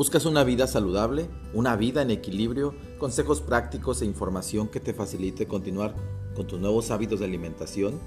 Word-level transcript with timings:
¿Buscas 0.00 0.24
una 0.24 0.44
vida 0.44 0.66
saludable? 0.66 1.28
¿Una 1.52 1.76
vida 1.76 2.00
en 2.00 2.10
equilibrio? 2.10 2.74
¿Consejos 2.96 3.42
prácticos 3.42 4.00
e 4.00 4.06
información 4.06 4.66
que 4.66 4.80
te 4.80 4.94
facilite 4.94 5.46
continuar 5.46 5.94
con 6.34 6.46
tus 6.46 6.58
nuevos 6.58 6.90
hábitos 6.90 7.20
de 7.20 7.26
alimentación? 7.26 8.00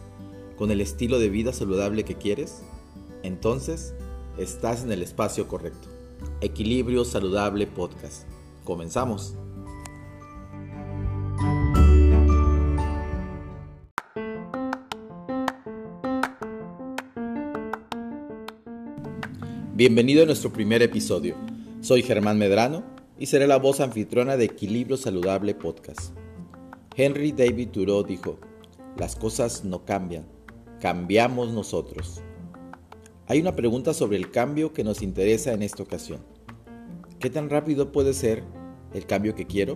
¿Con 0.57 0.71
el 0.71 0.81
estilo 0.81 1.19
de 1.19 1.29
vida 1.29 1.53
saludable 1.53 2.03
que 2.03 2.15
quieres? 2.15 2.63
Entonces, 3.21 3.93
estás 4.39 4.83
en 4.83 4.91
el 4.91 5.03
espacio 5.03 5.47
correcto. 5.47 5.87
Equilibrio 6.41 7.05
Saludable 7.05 7.67
Podcast. 7.67 8.23
Comenzamos. 8.63 9.35
Bienvenido 19.75 20.23
a 20.23 20.25
nuestro 20.25 20.51
primer 20.51 20.81
episodio. 20.81 21.52
Soy 21.83 22.01
Germán 22.01 22.37
Medrano 22.37 22.81
y 23.19 23.25
seré 23.25 23.45
la 23.45 23.57
voz 23.57 23.81
anfitriona 23.81 24.37
de 24.37 24.45
Equilibrio 24.45 24.95
Saludable 24.95 25.53
Podcast. 25.53 26.15
Henry 26.95 27.33
David 27.33 27.71
Thoreau 27.71 28.05
dijo, 28.05 28.39
las 28.95 29.17
cosas 29.17 29.65
no 29.65 29.83
cambian, 29.83 30.25
cambiamos 30.79 31.51
nosotros. 31.51 32.21
Hay 33.27 33.41
una 33.41 33.57
pregunta 33.57 33.93
sobre 33.93 34.15
el 34.15 34.31
cambio 34.31 34.71
que 34.71 34.85
nos 34.85 35.01
interesa 35.01 35.51
en 35.51 35.61
esta 35.61 35.83
ocasión. 35.83 36.21
¿Qué 37.19 37.29
tan 37.29 37.49
rápido 37.49 37.91
puede 37.91 38.13
ser 38.13 38.45
el 38.93 39.05
cambio 39.05 39.35
que 39.35 39.45
quiero? 39.45 39.75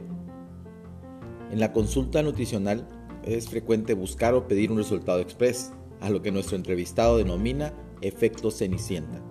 En 1.52 1.60
la 1.60 1.74
consulta 1.74 2.24
nutricional 2.24 2.88
es 3.26 3.50
frecuente 3.50 3.96
buscar 3.96 4.34
o 4.34 4.48
pedir 4.48 4.72
un 4.72 4.78
resultado 4.78 5.20
express, 5.20 5.74
a 6.00 6.10
lo 6.10 6.22
que 6.22 6.32
nuestro 6.32 6.56
entrevistado 6.56 7.18
denomina 7.18 7.74
efecto 8.00 8.50
cenicienta. 8.50 9.22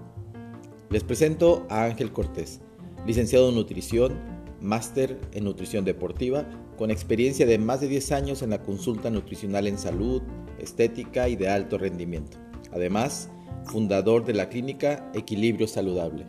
Les 0.90 1.02
presento 1.02 1.66
a 1.70 1.84
Ángel 1.84 2.12
Cortés, 2.12 2.60
licenciado 3.06 3.50
en 3.50 3.54
nutrición, 3.54 4.18
máster 4.60 5.20
en 5.32 5.44
nutrición 5.44 5.84
deportiva, 5.84 6.44
con 6.76 6.90
experiencia 6.90 7.46
de 7.46 7.56
más 7.56 7.80
de 7.80 7.86
10 7.86 8.10
años 8.12 8.42
en 8.42 8.50
la 8.50 8.62
consulta 8.62 9.10
nutricional 9.10 9.68
en 9.68 9.78
salud, 9.78 10.22
estética 10.58 11.28
y 11.28 11.36
de 11.36 11.48
alto 11.48 11.78
rendimiento. 11.78 12.36
Además, 12.72 13.30
fundador 13.64 14.24
de 14.24 14.34
la 14.34 14.48
clínica 14.48 15.08
Equilibrio 15.14 15.68
Saludable. 15.68 16.26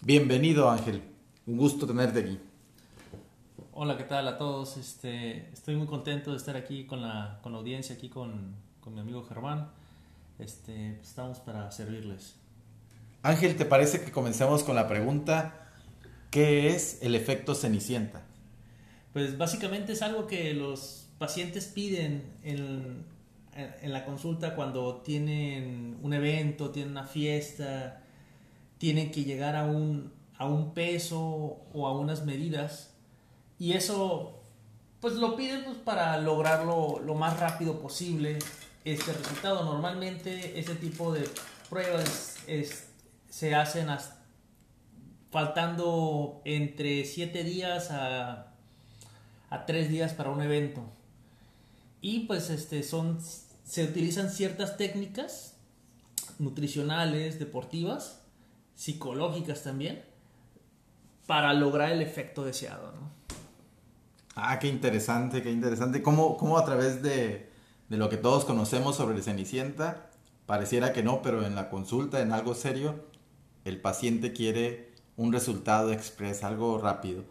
Bienvenido 0.00 0.68
Ángel, 0.68 1.00
un 1.46 1.56
gusto 1.56 1.86
tenerte 1.86 2.18
aquí. 2.18 2.40
Hola, 3.72 3.96
¿qué 3.96 4.02
tal 4.02 4.26
a 4.26 4.36
todos? 4.36 4.76
Este, 4.76 5.48
estoy 5.52 5.76
muy 5.76 5.86
contento 5.86 6.32
de 6.32 6.38
estar 6.38 6.56
aquí 6.56 6.86
con 6.86 7.00
la, 7.02 7.38
con 7.40 7.52
la 7.52 7.58
audiencia, 7.58 7.94
aquí 7.94 8.08
con, 8.08 8.56
con 8.80 8.94
mi 8.94 9.00
amigo 9.00 9.22
Germán 9.22 9.70
este, 10.38 10.94
pues, 10.96 11.08
estamos 11.08 11.40
para 11.40 11.70
servirles. 11.70 12.36
Ángel, 13.22 13.56
¿te 13.56 13.64
parece 13.64 14.00
que 14.00 14.10
comencemos 14.10 14.64
con 14.64 14.74
la 14.74 14.88
pregunta, 14.88 15.70
¿qué 16.30 16.68
es 16.68 16.98
el 17.02 17.14
efecto 17.14 17.54
cenicienta? 17.54 18.22
Pues 19.12 19.38
básicamente 19.38 19.92
es 19.92 20.02
algo 20.02 20.26
que 20.26 20.54
los 20.54 21.06
pacientes 21.18 21.66
piden 21.66 22.24
en, 22.42 23.04
en 23.54 23.92
la 23.92 24.04
consulta 24.04 24.54
cuando 24.54 25.02
tienen 25.02 25.98
un 26.02 26.14
evento, 26.14 26.70
tienen 26.70 26.92
una 26.92 27.04
fiesta, 27.04 28.02
tienen 28.78 29.12
que 29.12 29.24
llegar 29.24 29.54
a 29.54 29.64
un, 29.64 30.12
a 30.38 30.46
un 30.46 30.74
peso 30.74 31.60
o 31.72 31.86
a 31.86 31.96
unas 31.96 32.24
medidas 32.24 32.92
y 33.58 33.74
eso 33.74 34.40
pues 35.00 35.14
lo 35.14 35.36
piden 35.36 35.64
pues, 35.64 35.76
para 35.78 36.18
lograrlo 36.18 37.00
lo 37.04 37.14
más 37.14 37.38
rápido 37.38 37.80
posible 37.80 38.38
este 38.84 39.12
resultado. 39.12 39.64
Normalmente 39.64 40.58
ese 40.58 40.74
tipo 40.74 41.12
de 41.12 41.28
pruebas 41.68 42.38
se 43.28 43.54
hacen 43.54 43.88
faltando 45.30 46.42
entre 46.44 47.04
7 47.04 47.44
días 47.44 47.90
a, 47.90 48.54
a 49.50 49.66
3 49.66 49.88
días 49.88 50.12
para 50.12 50.30
un 50.30 50.42
evento. 50.42 50.82
Y 52.00 52.20
pues 52.20 52.50
este 52.50 52.82
son 52.82 53.18
se 53.64 53.84
utilizan 53.84 54.28
ciertas 54.28 54.76
técnicas 54.76 55.54
nutricionales, 56.38 57.38
deportivas, 57.38 58.20
psicológicas 58.74 59.62
también 59.62 60.02
para 61.26 61.54
lograr 61.54 61.92
el 61.92 62.02
efecto 62.02 62.44
deseado, 62.44 62.92
Ah, 64.34 64.58
qué 64.58 64.68
interesante, 64.68 65.42
qué 65.42 65.50
interesante. 65.50 66.02
¿Cómo, 66.02 66.38
cómo 66.38 66.56
a 66.56 66.64
través 66.64 67.02
de, 67.02 67.51
de 67.92 67.98
lo 67.98 68.08
que 68.08 68.16
todos 68.16 68.46
conocemos 68.46 68.96
sobre 68.96 69.16
el 69.16 69.22
Cenicienta, 69.22 70.08
pareciera 70.46 70.94
que 70.94 71.02
no, 71.02 71.20
pero 71.20 71.44
en 71.44 71.54
la 71.54 71.68
consulta, 71.68 72.22
en 72.22 72.32
algo 72.32 72.54
serio, 72.54 73.04
el 73.66 73.82
paciente 73.82 74.32
quiere 74.32 74.94
un 75.18 75.30
resultado 75.30 75.92
express, 75.92 76.42
algo 76.42 76.78
rápido. 76.78 77.22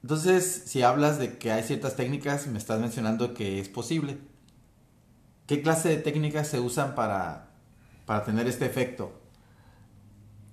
Entonces, 0.00 0.62
si 0.64 0.80
hablas 0.80 1.18
de 1.18 1.36
que 1.36 1.52
hay 1.52 1.62
ciertas 1.64 1.96
técnicas, 1.96 2.46
me 2.46 2.56
estás 2.56 2.80
mencionando 2.80 3.34
que 3.34 3.60
es 3.60 3.68
posible. 3.68 4.16
¿Qué 5.46 5.60
clase 5.60 5.90
de 5.90 5.98
técnicas 5.98 6.48
se 6.48 6.58
usan 6.58 6.94
para, 6.94 7.50
para 8.06 8.24
tener 8.24 8.46
este 8.46 8.64
efecto? 8.64 9.12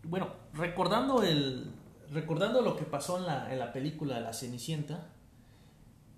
Bueno, 0.04 0.28
recordando, 0.54 1.24
el, 1.24 1.72
recordando 2.12 2.62
lo 2.62 2.76
que 2.76 2.84
pasó 2.84 3.18
en 3.18 3.28
la, 3.28 3.50
en 3.50 3.60
la 3.60 3.72
película 3.72 4.20
La 4.20 4.34
Cenicienta, 4.34 5.08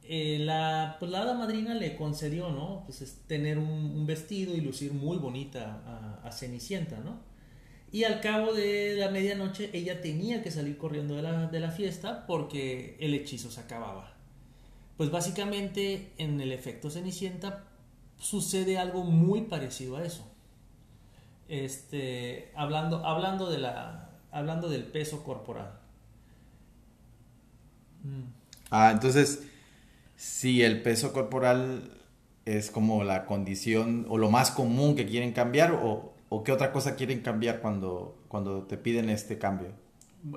eh, 0.07 0.37
la, 0.39 0.97
pues 0.99 1.11
la 1.11 1.33
madrina 1.33 1.73
le 1.73 1.95
concedió, 1.95 2.49
¿no? 2.51 2.83
Pues 2.85 3.01
es 3.01 3.21
tener 3.27 3.57
un, 3.57 4.05
vestido 4.05 4.53
y 4.55 4.61
lucir 4.61 4.93
muy 4.93 5.17
bonita 5.17 6.19
a, 6.23 6.31
Cenicienta, 6.31 6.97
¿no? 6.99 7.19
Y 7.91 8.03
al 8.03 8.19
cabo 8.19 8.53
de 8.53 8.95
la 8.97 9.09
medianoche 9.09 9.69
ella 9.73 10.01
tenía 10.01 10.43
que 10.43 10.51
salir 10.51 10.77
corriendo 10.77 11.15
de 11.15 11.21
la, 11.21 11.47
de 11.47 11.59
la 11.59 11.71
fiesta 11.71 12.25
porque 12.27 12.97
el 12.99 13.13
hechizo 13.13 13.49
se 13.49 13.61
acababa. 13.61 14.13
Pues 14.97 15.11
básicamente 15.11 16.11
en 16.17 16.39
el 16.41 16.51
efecto 16.51 16.89
Cenicienta 16.89 17.63
sucede 18.17 18.77
algo 18.77 19.03
muy 19.03 19.41
parecido 19.41 19.97
a 19.97 20.05
eso. 20.05 20.25
Este, 21.47 22.51
hablando, 22.55 23.05
hablando, 23.05 23.49
de 23.49 23.59
la, 23.59 24.09
hablando 24.31 24.69
del 24.69 24.83
peso 24.83 25.23
corporal. 25.23 25.79
Mm. 28.03 28.23
Ah, 28.71 28.91
entonces 28.91 29.43
si 30.15 30.63
el 30.63 30.81
peso 30.81 31.13
corporal 31.13 31.91
es 32.45 32.71
como 32.71 33.03
la 33.03 33.25
condición 33.25 34.05
o 34.09 34.17
lo 34.17 34.29
más 34.29 34.51
común 34.51 34.95
que 34.95 35.05
quieren 35.05 35.33
cambiar 35.33 35.71
o, 35.73 36.13
qué 36.43 36.51
otra 36.51 36.71
cosa 36.71 36.95
quieren 36.95 37.21
cambiar 37.21 37.61
cuando, 37.61 38.17
cuando 38.27 38.63
te 38.63 38.77
piden 38.77 39.09
este 39.09 39.37
cambio? 39.37 39.69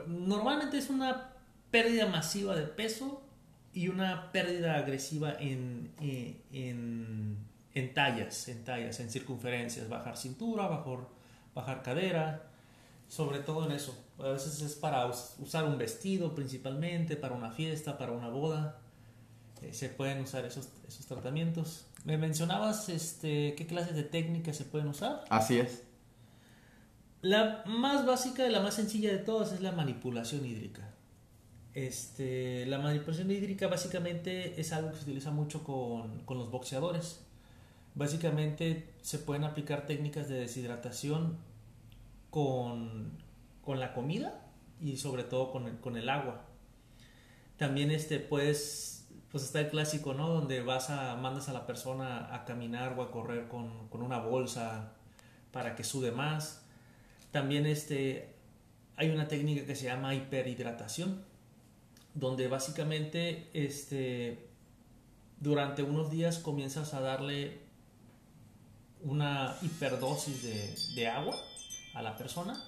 Normalmente 0.07 0.79
es 0.79 0.91
una 0.91 1.33
pérdida 1.71 2.07
masiva 2.07 2.55
de 2.55 2.63
peso 2.63 3.23
y 3.73 3.89
una 3.89 4.33
pérdida 4.33 4.77
agresiva 4.77 5.35
en, 5.39 5.93
eh, 6.01 6.41
en, 6.53 7.95
tallas, 7.95 8.49
en 8.49 8.65
tallas, 8.65 9.01
en 9.01 9.11
circunferencias, 9.11 9.89
bajar 9.89 10.17
cintura, 10.17 10.67
bajar, 10.67 11.09
bajar 11.55 11.83
cadera, 11.83 12.51
sobre 13.07 13.41
todo 13.41 13.67
en 13.67 13.73
eso. 13.73 13.97
A 14.19 14.29
veces 14.31 14.61
es 14.63 14.75
para 14.75 15.07
usar 15.07 15.65
un 15.65 15.79
vestido 15.79 16.35
principalmente, 16.35 17.17
para 17.17 17.35
una 17.35 17.51
fiesta, 17.51 17.99
para 17.99 18.13
una 18.13 18.29
boda. 18.29 18.81
Eh, 19.63 19.73
se 19.73 19.89
pueden 19.89 20.21
usar 20.21 20.45
esos, 20.45 20.69
esos 20.87 21.07
tratamientos. 21.07 21.87
Me 22.05 22.17
mencionabas 22.17 22.89
este, 22.89 23.55
qué 23.57 23.67
clases 23.67 23.95
de 23.95 24.03
técnicas 24.03 24.57
se 24.57 24.65
pueden 24.65 24.89
usar. 24.89 25.25
Así 25.29 25.59
es. 25.59 25.83
La 27.21 27.65
más 27.67 28.07
básica 28.07 28.47
y 28.47 28.51
la 28.51 28.61
más 28.61 28.75
sencilla 28.75 29.11
de 29.11 29.19
todas 29.19 29.53
es 29.53 29.61
la 29.61 29.73
manipulación 29.73 30.47
hídrica. 30.47 30.95
Este, 31.75 32.65
la 32.67 32.79
manipulación 32.79 33.31
hídrica 33.31 33.67
básicamente 33.69 34.61
es 34.61 34.73
algo 34.73 34.91
que 34.91 34.97
se 34.97 35.03
utiliza 35.03 35.31
mucho 35.31 35.65
con, 35.65 36.21
con 36.25 36.39
los 36.39 36.51
boxeadores. 36.51 37.21
Básicamente 37.95 38.95
se 39.03 39.19
pueden 39.19 39.45
aplicar 39.45 39.87
técnicas 39.87 40.29
de 40.29 40.41
deshidratación 40.41 41.37
con, 42.31 43.13
con 43.63 43.81
la 43.81 43.93
comida 43.95 44.41
y 44.81 44.97
sobre 44.97 45.25
todo 45.25 45.51
con 45.51 45.67
el, 45.67 45.79
con 45.81 45.97
el 45.97 46.09
agua. 46.09 46.47
También 47.57 47.91
este, 47.91 48.21
puedes 48.21 48.98
pues 49.31 49.45
está 49.45 49.61
el 49.61 49.69
clásico, 49.69 50.15
¿no? 50.15 50.29
Donde 50.29 50.63
vas 50.63 50.91
a, 50.91 51.17
mandas 51.17 51.49
a 51.49 51.53
la 51.53 51.67
persona 51.67 52.35
a 52.35 52.45
caminar 52.45 52.99
o 52.99 53.03
a 53.03 53.11
correr 53.11 53.49
con, 53.49 53.89
una 53.93 54.19
bolsa 54.19 54.93
para 55.53 55.75
que 55.77 55.85
sude 55.85 56.13
más. 56.13 56.63
También 57.31 57.67
este, 57.67 58.35
hay 58.97 59.11
una 59.11 59.29
técnica 59.29 59.67
que 59.67 59.77
se 59.77 59.85
llama 59.85 60.15
hiperhidratación, 60.15 61.23
donde 62.15 62.49
básicamente 62.49 63.51
este, 63.53 64.49
durante 65.41 65.83
unos 65.83 66.11
días 66.11 66.39
comienzas 66.39 66.95
a 66.95 67.01
darle 67.01 67.61
una 69.03 69.57
hiperdosis 69.63 70.43
de, 70.43 70.75
de 70.95 71.09
agua 71.09 71.37
a 71.95 72.03
la 72.03 72.17
persona 72.17 72.65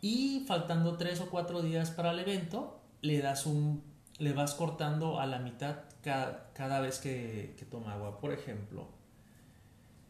y 0.00 0.44
faltando 0.46 0.96
tres 0.96 1.20
o 1.20 1.30
cuatro 1.30 1.62
días 1.62 1.90
para 1.90 2.12
el 2.12 2.18
evento 2.18 2.80
le 3.02 3.20
das 3.20 3.46
un 3.46 3.95
le 4.18 4.32
vas 4.32 4.54
cortando 4.54 5.20
a 5.20 5.26
la 5.26 5.38
mitad 5.38 5.76
cada, 6.02 6.80
vez 6.80 6.98
que, 6.98 7.54
toma 7.70 7.94
agua. 7.94 8.20
Por 8.20 8.32
ejemplo, 8.32 8.88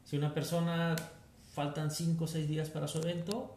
si 0.04 0.16
una 0.16 0.34
persona 0.34 0.96
faltan 1.56 1.90
5 1.90 2.22
o 2.22 2.26
6 2.26 2.48
días 2.48 2.68
para 2.68 2.86
su 2.86 2.98
evento. 2.98 3.56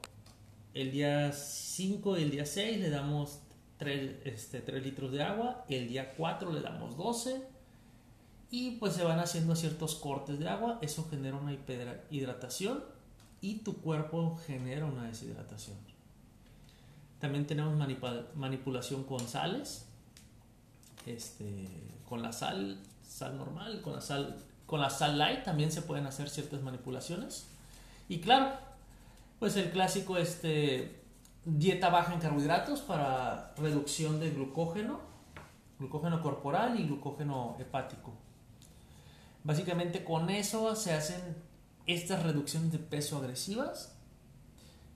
El 0.73 0.91
día 0.91 1.33
5 1.33 2.17
y 2.17 2.23
el 2.23 2.31
día 2.31 2.45
6 2.45 2.79
le 2.79 2.89
damos 2.89 3.41
3, 3.77 4.21
este, 4.23 4.61
3 4.61 4.81
litros 4.81 5.11
de 5.11 5.21
agua. 5.21 5.65
El 5.67 5.89
día 5.89 6.15
4 6.15 6.53
le 6.53 6.61
damos 6.61 6.95
12. 6.95 7.43
Y 8.51 8.77
pues 8.77 8.93
se 8.93 9.03
van 9.03 9.19
haciendo 9.19 9.53
ciertos 9.57 9.95
cortes 9.95 10.39
de 10.39 10.47
agua. 10.47 10.79
Eso 10.81 11.07
genera 11.09 11.35
una 11.35 11.53
hidratación 12.09 12.85
y 13.41 13.55
tu 13.59 13.81
cuerpo 13.81 14.39
genera 14.47 14.85
una 14.85 15.03
deshidratación. 15.03 15.75
También 17.19 17.45
tenemos 17.45 17.75
manipulación 18.35 19.03
con 19.03 19.19
sales. 19.27 19.87
Este, 21.05 21.67
con 22.07 22.21
la 22.21 22.31
sal, 22.31 22.81
sal 23.01 23.37
normal, 23.37 23.81
con 23.81 23.93
la 23.93 24.01
sal, 24.01 24.37
con 24.65 24.81
la 24.81 24.89
sal 24.89 25.17
light 25.17 25.43
también 25.43 25.71
se 25.71 25.81
pueden 25.81 26.05
hacer 26.05 26.29
ciertas 26.29 26.61
manipulaciones. 26.61 27.47
Y 28.07 28.19
claro, 28.19 28.51
pues 29.39 29.55
el 29.55 29.71
clásico 29.71 30.17
este 30.17 31.01
dieta 31.45 31.89
baja 31.89 32.13
en 32.13 32.19
carbohidratos 32.19 32.81
para 32.81 33.53
reducción 33.57 34.19
de 34.19 34.31
glucógeno, 34.31 34.99
glucógeno 35.79 36.21
corporal 36.21 36.79
y 36.79 36.83
glucógeno 36.83 37.55
hepático. 37.59 38.13
Básicamente 39.43 40.03
con 40.03 40.29
eso 40.29 40.75
se 40.75 40.93
hacen 40.93 41.21
estas 41.87 42.23
reducciones 42.23 42.71
de 42.71 42.79
peso 42.79 43.17
agresivas 43.17 43.95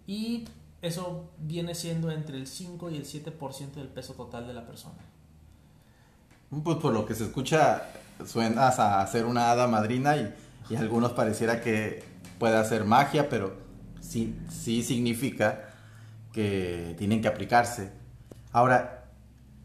y 0.05 0.45
eso 0.81 1.31
viene 1.37 1.75
siendo 1.75 2.11
entre 2.11 2.37
el 2.37 2.45
5 2.45 2.91
y 2.91 2.97
el 2.97 3.05
7% 3.05 3.71
del 3.71 3.87
peso 3.87 4.13
total 4.13 4.45
de 4.45 4.53
la 4.53 4.67
persona. 4.67 4.99
Pues 6.61 6.77
por 6.77 6.93
lo 6.93 7.05
que 7.05 7.15
se 7.15 7.23
escucha, 7.23 7.83
suenas 8.25 8.79
a 8.79 9.05
ser 9.07 9.25
una 9.25 9.51
hada 9.51 9.67
madrina 9.67 10.17
y, 10.17 10.33
y 10.69 10.75
algunos 10.75 11.13
pareciera 11.13 11.61
que 11.61 12.03
puede 12.37 12.57
hacer 12.57 12.83
magia, 12.83 13.29
pero 13.29 13.55
sí, 14.01 14.35
sí 14.49 14.83
significa 14.83 15.69
que 16.31 16.95
tienen 16.97 17.21
que 17.21 17.27
aplicarse. 17.27 17.91
Ahora, 18.51 19.05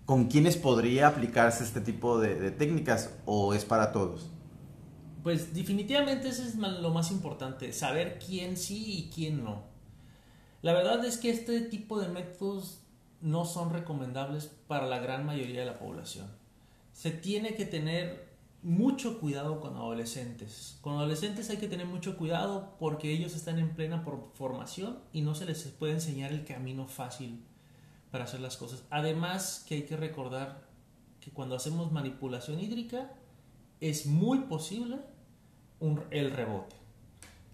¿con 0.04 0.28
quiénes 0.28 0.56
podría 0.56 1.08
aplicarse 1.08 1.64
este 1.64 1.80
tipo 1.80 2.20
de, 2.20 2.36
de 2.36 2.50
técnicas 2.50 3.10
o 3.26 3.54
es 3.54 3.64
para 3.64 3.92
todos? 3.92 4.30
Pues 5.22 5.52
definitivamente 5.52 6.28
eso 6.28 6.42
es 6.42 6.54
lo 6.54 6.90
más 6.90 7.10
importante, 7.10 7.72
saber 7.72 8.18
quién 8.24 8.56
sí 8.56 8.84
y 8.98 9.10
quién 9.10 9.44
no. 9.44 9.64
La 10.62 10.72
verdad 10.72 11.04
es 11.04 11.18
que 11.18 11.30
este 11.30 11.60
tipo 11.62 12.00
de 12.00 12.08
métodos 12.08 12.80
no 13.20 13.44
son 13.44 13.72
recomendables 13.72 14.46
para 14.66 14.86
la 14.86 15.00
gran 15.00 15.26
mayoría 15.26 15.60
de 15.60 15.66
la 15.66 15.78
población. 15.78 16.37
Se 16.98 17.12
tiene 17.12 17.54
que 17.54 17.64
tener 17.64 18.26
mucho 18.60 19.20
cuidado 19.20 19.60
con 19.60 19.76
adolescentes. 19.76 20.78
Con 20.80 20.94
adolescentes 20.94 21.48
hay 21.48 21.58
que 21.58 21.68
tener 21.68 21.86
mucho 21.86 22.16
cuidado 22.16 22.74
porque 22.80 23.12
ellos 23.12 23.36
están 23.36 23.60
en 23.60 23.76
plena 23.76 24.04
formación 24.34 24.98
y 25.12 25.22
no 25.22 25.36
se 25.36 25.46
les 25.46 25.62
puede 25.68 25.92
enseñar 25.92 26.32
el 26.32 26.44
camino 26.44 26.88
fácil 26.88 27.44
para 28.10 28.24
hacer 28.24 28.40
las 28.40 28.56
cosas. 28.56 28.82
Además 28.90 29.64
que 29.68 29.76
hay 29.76 29.82
que 29.84 29.96
recordar 29.96 30.66
que 31.20 31.30
cuando 31.30 31.54
hacemos 31.54 31.92
manipulación 31.92 32.58
hídrica 32.58 33.12
es 33.80 34.06
muy 34.06 34.40
posible 34.40 34.96
el 36.10 36.32
rebote. 36.32 36.74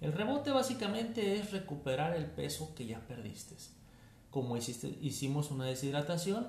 El 0.00 0.14
rebote 0.14 0.52
básicamente 0.52 1.38
es 1.38 1.50
recuperar 1.50 2.17
el 2.17 2.25
peso 2.25 2.75
que 2.75 2.87
ya 2.87 3.06
perdiste. 3.06 3.56
Como 4.31 4.56
hiciste, 4.56 4.99
hicimos 5.02 5.50
una 5.50 5.67
deshidratación, 5.67 6.49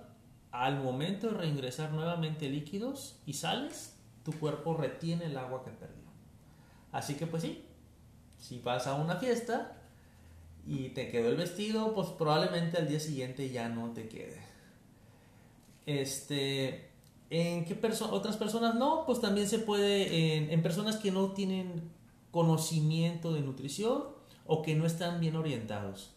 al 0.63 0.81
momento 0.81 1.28
de 1.28 1.34
reingresar 1.34 1.92
nuevamente 1.92 2.50
líquidos 2.50 3.19
y 3.25 3.34
sales, 3.34 3.96
tu 4.24 4.31
cuerpo 4.34 4.75
retiene 4.75 5.25
el 5.25 5.38
agua 5.38 5.63
que 5.63 5.72
perdió. 5.72 6.06
Así 6.92 7.16
que 7.16 7.28
pues 7.28 7.44
sí, 7.44 7.63
si 8.38 8.60
vas 8.60 8.88
a 8.88 8.96
una 8.96 9.18
fiesta 9.18 9.81
y 10.66 10.90
te 10.90 11.10
quedó 11.10 11.30
el 11.30 11.36
vestido, 11.36 11.94
pues 11.94 12.10
probablemente 12.10 12.78
al 12.78 12.88
día 12.88 13.00
siguiente 13.00 13.50
ya 13.50 13.69
no 13.69 13.92
te 13.92 14.07
quede. 14.07 14.42
Este, 15.86 16.90
¿En 17.30 17.66
qué 17.66 17.80
otras 18.12 18.38
personas 18.38 18.75
no? 18.75 19.04
Pues 19.06 19.19
también 19.19 19.48
se 19.48 19.60
puede 19.60 20.54
en, 20.54 20.62
personas 20.62 20.98
que 20.98 21.12
no 21.12 21.31
tienen 21.31 21.90
conocimiento 22.31 23.34
de 23.34 23.42
nutrición 23.42 24.04
o 24.46 24.62
que 24.62 24.75
no 24.75 24.86
están 24.86 25.19
bien 25.19 25.36
orientados. 25.36 26.12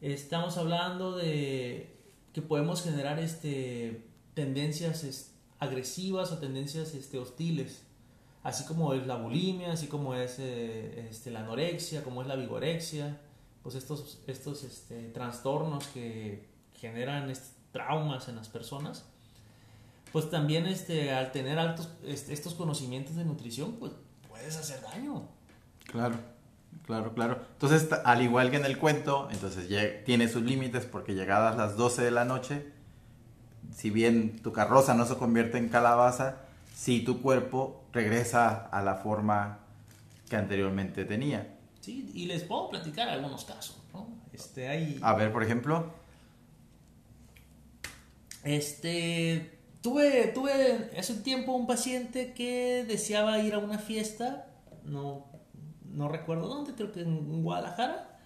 Estamos 0.00 0.56
hablando 0.56 1.16
de 1.16 1.99
que 2.32 2.42
podemos 2.42 2.82
generar 2.82 3.18
este, 3.18 4.06
tendencias 4.34 5.32
agresivas 5.58 6.32
o 6.32 6.38
tendencias 6.38 6.94
este, 6.94 7.18
hostiles, 7.18 7.82
así 8.42 8.64
como 8.64 8.94
es 8.94 9.06
la 9.06 9.16
bulimia, 9.16 9.72
así 9.72 9.86
como 9.86 10.14
es 10.14 10.38
eh, 10.38 11.08
este, 11.10 11.30
la 11.30 11.40
anorexia, 11.40 12.02
como 12.02 12.22
es 12.22 12.28
la 12.28 12.36
vigorexia, 12.36 13.20
pues 13.62 13.74
estos, 13.74 14.20
estos 14.26 14.64
este, 14.64 15.08
trastornos 15.10 15.86
que 15.88 16.48
generan 16.74 17.32
traumas 17.72 18.28
en 18.28 18.36
las 18.36 18.48
personas 18.48 19.04
pues 20.12 20.30
también 20.30 20.66
este, 20.66 21.12
al 21.12 21.32
tener 21.32 21.58
altos, 21.58 21.88
estos 22.04 22.54
conocimientos 22.54 23.16
de 23.16 23.24
nutrición, 23.24 23.74
pues 23.74 23.92
puedes 24.28 24.56
hacer 24.56 24.80
daño. 24.82 25.28
Claro, 25.84 26.16
claro, 26.86 27.14
claro. 27.14 27.40
Entonces, 27.52 27.88
al 28.04 28.22
igual 28.22 28.50
que 28.50 28.56
en 28.56 28.64
el 28.64 28.78
cuento, 28.78 29.28
entonces 29.30 29.68
tiene 30.04 30.28
sus 30.28 30.42
límites 30.42 30.86
porque 30.86 31.14
llegadas 31.14 31.56
las 31.56 31.76
12 31.76 32.02
de 32.02 32.10
la 32.10 32.24
noche, 32.24 32.66
si 33.74 33.90
bien 33.90 34.40
tu 34.42 34.52
carroza 34.52 34.94
no 34.94 35.06
se 35.06 35.16
convierte 35.16 35.58
en 35.58 35.68
calabaza, 35.68 36.42
si 36.74 37.00
tu 37.00 37.20
cuerpo 37.22 37.84
regresa 37.92 38.66
a 38.66 38.82
la 38.82 38.96
forma 38.96 39.58
que 40.28 40.36
anteriormente 40.36 41.04
tenía. 41.04 41.56
Sí, 41.80 42.10
y 42.14 42.26
les 42.26 42.42
puedo 42.42 42.68
platicar 42.70 43.08
algunos 43.08 43.44
casos, 43.44 43.78
¿no? 43.92 44.08
Este, 44.32 44.68
hay... 44.68 44.98
A 45.02 45.14
ver, 45.14 45.32
por 45.32 45.42
ejemplo. 45.42 45.92
Este, 48.44 49.60
Tuve, 49.82 50.26
tuve 50.34 50.90
hace 50.98 51.14
un 51.14 51.22
tiempo 51.22 51.52
un 51.52 51.66
paciente 51.66 52.34
que 52.34 52.84
deseaba 52.86 53.38
ir 53.38 53.54
a 53.54 53.58
una 53.58 53.78
fiesta, 53.78 54.46
no, 54.84 55.24
no 56.00 56.08
recuerdo 56.08 56.48
dónde, 56.48 56.74
creo 56.74 56.92
que 56.92 57.02
en 57.02 57.42
Guadalajara, 57.42 58.18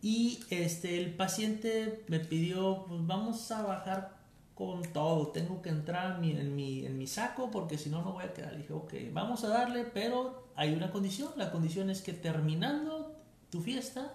y 0.00 0.40
este, 0.50 0.98
el 0.98 1.14
paciente 1.14 2.04
me 2.08 2.20
pidió, 2.20 2.86
pues 2.88 3.06
vamos 3.06 3.50
a 3.50 3.62
bajar 3.62 4.16
con 4.54 4.82
todo, 4.82 5.28
tengo 5.28 5.60
que 5.62 5.68
entrar 5.68 6.16
en 6.16 6.20
mi, 6.20 6.30
en 6.32 6.56
mi, 6.56 6.86
en 6.86 6.96
mi 6.98 7.06
saco 7.06 7.50
porque 7.50 7.78
si 7.78 7.90
no, 7.90 8.02
no 8.02 8.12
voy 8.12 8.24
a 8.24 8.32
quedar. 8.32 8.52
Le 8.52 8.58
dije, 8.58 8.72
ok, 8.72 8.94
vamos 9.12 9.44
a 9.44 9.48
darle, 9.48 9.84
pero 9.84 10.48
hay 10.56 10.74
una 10.74 10.90
condición, 10.90 11.30
la 11.36 11.52
condición 11.52 11.90
es 11.90 12.02
que 12.02 12.12
terminando 12.12 13.14
tu 13.50 13.60
fiesta, 13.60 14.14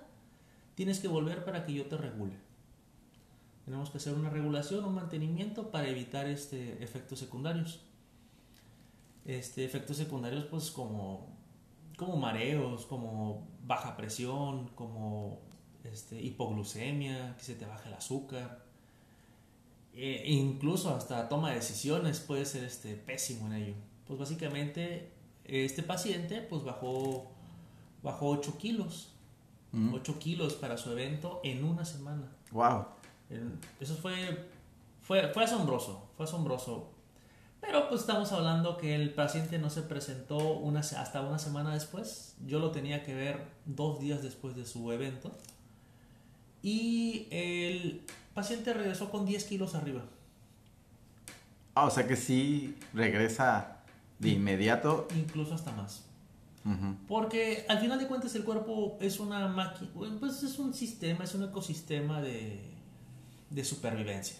tienes 0.75 0.99
que 0.99 1.07
volver 1.07 1.45
para 1.45 1.65
que 1.65 1.73
yo 1.73 1.85
te 1.85 1.97
regule. 1.97 2.33
Tenemos 3.65 3.89
que 3.89 3.97
hacer 3.97 4.13
una 4.13 4.29
regulación, 4.29 4.83
un 4.83 4.95
mantenimiento 4.95 5.71
para 5.71 5.87
evitar 5.87 6.27
este, 6.27 6.83
efectos 6.83 7.19
secundarios. 7.19 7.79
Este, 9.25 9.63
efectos 9.63 9.95
secundarios 9.95 10.43
pues 10.45 10.71
como, 10.71 11.27
como 11.97 12.17
mareos, 12.17 12.85
como 12.85 13.47
baja 13.65 13.95
presión, 13.95 14.69
como 14.75 15.39
este, 15.83 16.21
hipoglucemia, 16.21 17.35
que 17.37 17.43
se 17.43 17.55
te 17.55 17.65
baje 17.65 17.89
el 17.89 17.95
azúcar. 17.95 18.63
E 19.93 20.31
incluso 20.31 20.93
hasta 20.95 21.29
toma 21.29 21.49
de 21.49 21.55
decisiones 21.55 22.19
puede 22.19 22.45
ser 22.45 22.63
este, 22.63 22.95
pésimo 22.95 23.47
en 23.47 23.53
ello. 23.53 23.73
Pues 24.07 24.19
básicamente 24.19 25.11
este 25.45 25.83
paciente 25.83 26.41
pues 26.41 26.63
bajó, 26.63 27.27
bajó 28.01 28.29
8 28.29 28.57
kilos. 28.57 29.09
8 29.91 30.19
kilos 30.19 30.53
para 30.53 30.77
su 30.77 30.91
evento 30.91 31.41
en 31.43 31.63
una 31.63 31.83
semana. 31.83 32.31
Wow. 32.51 32.85
Eso 33.79 33.95
fue, 33.95 34.47
fue, 35.01 35.29
fue 35.33 35.43
asombroso, 35.43 36.09
fue 36.15 36.25
asombroso. 36.25 36.91
Pero 37.65 37.87
pues 37.87 38.01
estamos 38.01 38.31
hablando 38.33 38.75
que 38.75 38.93
el 38.93 39.13
paciente 39.13 39.57
no 39.57 39.69
se 39.69 39.83
presentó 39.83 40.37
una, 40.37 40.81
hasta 40.81 41.21
una 41.21 41.39
semana 41.39 41.73
después. 41.73 42.35
Yo 42.45 42.59
lo 42.59 42.71
tenía 42.71 43.03
que 43.03 43.15
ver 43.15 43.45
dos 43.65 44.01
días 44.01 44.21
después 44.21 44.53
de 44.55 44.65
su 44.65 44.91
evento. 44.91 45.31
Y 46.61 47.27
el 47.31 48.01
paciente 48.33 48.73
regresó 48.73 49.09
con 49.09 49.25
10 49.25 49.45
kilos 49.45 49.75
arriba. 49.75 50.01
Ah, 51.73 51.85
o 51.85 51.89
sea 51.89 52.05
que 52.05 52.17
sí 52.17 52.75
regresa 52.93 53.77
de 54.19 54.29
inmediato. 54.29 55.07
Incluso 55.15 55.55
hasta 55.55 55.71
más. 55.71 56.03
Porque 57.07 57.65
al 57.69 57.79
final 57.79 57.97
de 57.97 58.07
cuentas 58.07 58.35
el 58.35 58.43
cuerpo 58.43 58.97
es 59.01 59.19
una 59.19 59.47
máquina, 59.47 59.89
pues 60.19 60.43
es 60.43 60.59
un 60.59 60.73
sistema, 60.73 61.25
es 61.25 61.33
un 61.35 61.43
ecosistema 61.43 62.21
de, 62.21 62.59
de 63.49 63.65
supervivencia. 63.65 64.37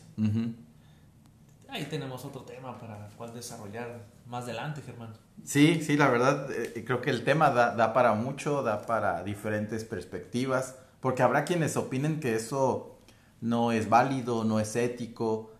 Ahí 1.74 1.86
tenemos 1.86 2.24
otro 2.24 2.42
tema 2.44 2.78
para 2.78 3.10
cual 3.18 3.34
desarrollar 3.34 4.06
más 4.28 4.44
adelante, 4.44 4.84
Germán. 4.84 5.12
Sí, 5.44 5.82
sí, 5.82 5.98
la 5.98 6.08
verdad, 6.08 6.52
eh, 6.52 6.84
creo 6.86 7.02
que 7.02 7.10
el 7.10 7.24
tema 7.24 7.50
da, 7.50 7.76
da, 7.76 7.94
para 7.94 8.14
mucho, 8.14 8.62
da 8.62 8.86
para 8.86 9.24
diferentes 9.24 9.84
perspectivas, 9.84 10.76
porque 11.00 11.24
habrá 11.24 11.46
quienes 11.46 11.76
opinen 11.76 12.20
que 12.20 12.36
eso 12.36 13.00
no 13.42 13.72
es 13.72 13.90
válido, 13.90 14.44
no 14.44 14.60
es 14.60 14.76
ético, 14.76 15.52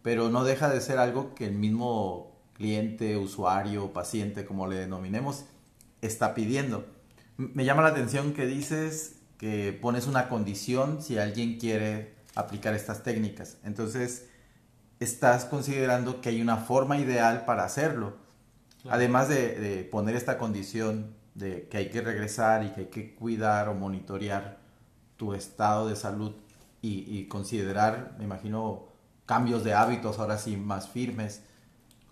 pero 0.00 0.30
no 0.30 0.42
deja 0.42 0.70
de 0.70 0.80
ser 0.80 0.96
algo 0.96 1.34
que 1.34 1.48
el 1.48 1.52
mismo 1.52 2.34
cliente, 2.54 3.18
usuario, 3.18 3.92
paciente, 3.92 4.46
como 4.46 4.66
le 4.66 4.76
denominemos, 4.76 5.44
está 6.00 6.32
pidiendo. 6.32 6.86
Me 7.36 7.66
llama 7.66 7.82
la 7.82 7.88
atención 7.88 8.32
que 8.32 8.46
dices 8.46 9.16
que 9.36 9.78
pones 9.78 10.06
una 10.06 10.30
condición 10.30 11.02
si 11.02 11.18
alguien 11.18 11.58
quiere 11.58 12.14
aplicar 12.34 12.72
estas 12.72 13.02
técnicas. 13.02 13.58
Entonces, 13.64 14.30
estás 15.02 15.44
considerando 15.44 16.20
que 16.20 16.30
hay 16.30 16.40
una 16.40 16.56
forma 16.56 16.98
ideal 16.98 17.44
para 17.44 17.64
hacerlo. 17.64 18.16
Además 18.88 19.28
de, 19.28 19.88
poner 19.90 20.16
esta 20.16 20.38
condición 20.38 21.14
de 21.34 21.68
que 21.68 21.78
hay 21.78 21.90
que 21.90 22.00
regresar 22.00 22.64
y 22.64 22.70
que 22.70 22.80
hay 22.82 22.86
que 22.86 23.14
cuidar 23.14 23.68
o 23.68 23.74
monitorear 23.74 24.58
tu 25.16 25.34
estado 25.34 25.88
de 25.88 25.96
salud 25.96 26.34
y, 26.80 27.26
considerar, 27.26 28.16
me 28.18 28.24
imagino, 28.24 28.88
cambios 29.24 29.62
de 29.62 29.74
hábitos 29.74 30.18
ahora 30.18 30.36
sí 30.38 30.56
más 30.56 30.88
firmes. 30.88 31.42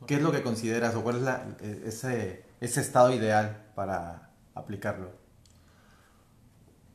¿Qué 0.06 0.14
es 0.14 0.22
lo 0.22 0.30
que 0.30 0.42
consideras 0.42 0.94
o 0.94 1.02
cuál 1.02 1.16
es 1.16 1.22
la, 1.22 1.46
ese, 1.60 2.44
ese 2.60 2.80
estado 2.80 3.12
ideal 3.12 3.66
para 3.74 4.30
aplicarlo? 4.54 5.10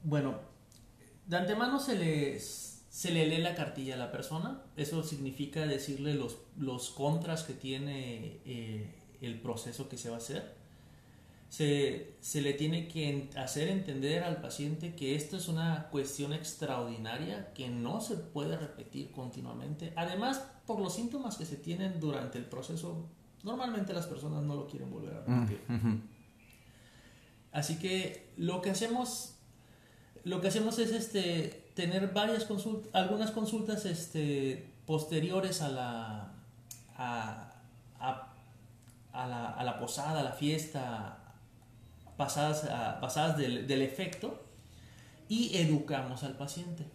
Bueno, 0.04 0.36
de 1.28 1.38
antemano 1.38 1.80
se 1.80 1.96
les 1.96 2.75
se 2.96 3.12
le 3.12 3.28
lee 3.28 3.40
la 3.40 3.56
cartilla 3.56 3.96
a 3.96 3.98
la 3.98 4.10
persona. 4.10 4.62
Eso 4.78 5.04
significa 5.04 5.66
decirle 5.66 6.14
los, 6.14 6.38
los 6.58 6.92
contras 6.92 7.44
que 7.44 7.52
tiene 7.52 8.40
eh, 8.46 8.90
el 9.20 9.38
proceso 9.42 9.90
que 9.90 9.98
se 9.98 10.08
va 10.08 10.16
a 10.16 10.20
hacer. 10.20 10.56
Se, 11.50 12.16
se, 12.22 12.42
le 12.42 12.54
tiene 12.54 12.88
que 12.88 13.30
hacer 13.36 13.68
entender 13.68 14.24
al 14.24 14.40
paciente 14.40 14.96
que 14.96 15.16
esto 15.16 15.36
es 15.36 15.50
una 15.50 15.90
cuestión 15.92 16.32
extraordinaria 16.32 17.52
que 17.54 17.68
no 17.68 18.00
se 18.00 18.16
puede 18.16 18.56
repetir 18.56 19.12
continuamente. 19.12 19.92
Además, 19.98 20.42
por 20.66 20.80
los 20.80 20.96
síntomas 20.96 21.36
que 21.36 21.46
se 21.46 21.58
tienen 21.58 22.00
durante 22.00 22.38
el 22.38 22.46
proceso, 22.46 23.10
normalmente 23.44 23.92
las 23.92 24.08
personas 24.08 24.42
no 24.44 24.56
lo 24.56 24.68
quieren 24.68 24.90
volver 24.90 25.16
a 25.16 25.20
repetir. 25.25 25.60
Mm, 25.68 26.02
Así 27.52 27.78
que 27.78 28.32
lo 28.38 28.62
que 28.62 28.70
hacemos, 28.70 29.36
lo 30.24 30.40
que 30.40 30.48
hacemos 30.48 30.80
es 30.80 30.92
este 30.94 31.64
tener 31.75 32.12
varias 32.13 32.46
consultas, 32.46 32.89
algunas 32.96 33.32
consultas 33.32 33.86
este, 33.86 34.74
posteriores 34.88 35.62
a 35.62 35.70
la, 35.70 36.32
a, 36.98 37.51
la, 39.13 39.50
a 39.50 39.63
la 39.63 39.79
posada, 39.79 40.22
a 40.22 40.24
la 40.24 40.32
fiesta, 40.32 41.17
pasadas, 42.17 42.62
pasadas 43.00 43.38
del, 43.38 43.67
del, 43.67 43.82
efecto, 43.82 44.41
y 45.27 45.58
educamos 45.58 46.24
al 46.24 46.36
paciente. 46.38 46.86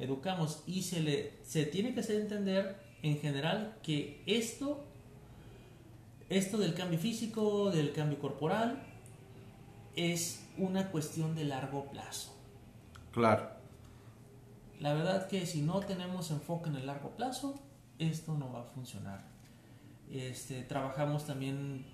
Educamos 0.00 0.62
y 0.66 0.82
se 0.82 1.00
le 1.00 1.32
se 1.44 1.66
tiene 1.66 1.92
que 1.92 2.00
hacer 2.00 2.22
entender 2.22 2.80
en 3.02 3.18
general 3.18 3.76
que 3.82 4.22
esto, 4.24 4.82
esto 6.30 6.56
del 6.56 6.74
cambio 6.74 6.98
físico, 6.98 7.70
del 7.70 7.92
cambio 7.92 8.18
corporal, 8.18 8.82
es 9.94 10.46
una 10.56 10.90
cuestión 10.90 11.34
de 11.34 11.44
largo 11.44 11.84
plazo. 11.90 12.34
Claro. 13.12 13.61
La 14.82 14.94
verdad 14.94 15.28
que 15.28 15.46
si 15.46 15.62
no 15.62 15.78
tenemos 15.78 16.32
enfoque 16.32 16.68
en 16.68 16.74
el 16.74 16.86
largo 16.86 17.10
plazo, 17.10 17.54
esto 18.00 18.34
no 18.34 18.52
va 18.52 18.62
a 18.62 18.64
funcionar. 18.64 19.22
Este, 20.10 20.64
trabajamos 20.64 21.24
también 21.24 21.86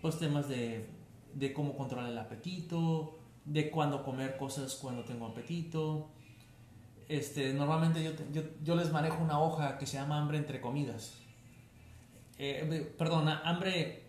pues 0.00 0.18
temas 0.18 0.48
de, 0.48 0.88
de 1.34 1.52
cómo 1.52 1.76
controlar 1.76 2.10
el 2.10 2.16
apetito, 2.16 3.18
de 3.44 3.70
cuándo 3.70 4.02
comer 4.02 4.38
cosas 4.38 4.76
cuando 4.76 5.04
tengo 5.04 5.26
apetito. 5.26 6.08
Este, 7.06 7.52
normalmente 7.52 8.02
yo, 8.02 8.12
yo, 8.32 8.42
yo, 8.64 8.76
les 8.76 8.90
manejo 8.90 9.22
una 9.22 9.38
hoja 9.38 9.76
que 9.76 9.86
se 9.86 9.98
llama 9.98 10.18
hambre 10.18 10.38
entre 10.38 10.62
comidas. 10.62 11.18
Eh, 12.38 12.94
perdón, 12.96 13.28
hambre 13.28 14.08